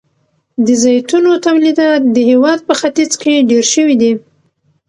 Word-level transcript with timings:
د 0.65 0.67
زیتونو 0.83 1.31
تولیدات 1.45 2.01
د 2.15 2.17
هیواد 2.29 2.59
په 2.67 2.73
ختیځ 2.79 3.11
کې 3.21 3.45
ډیر 3.49 3.65
شوي 3.73 3.95
دي. 4.01 4.13